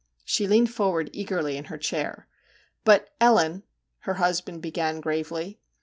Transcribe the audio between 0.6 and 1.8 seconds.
forward eagerly in her